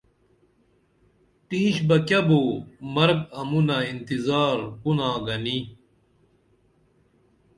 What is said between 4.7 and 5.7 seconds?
کُنا گنی